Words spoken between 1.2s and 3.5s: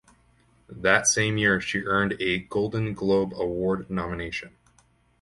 year, she earned a Golden Globe